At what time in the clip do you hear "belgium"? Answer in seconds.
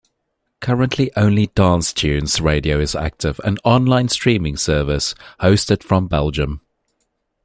6.07-6.61